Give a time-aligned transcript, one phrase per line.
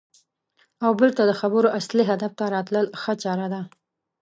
[0.85, 3.61] او بېرته د خبرو اصلي هدف ته راتلل ښه چاره ده.